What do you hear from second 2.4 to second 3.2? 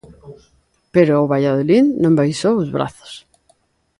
os brazos.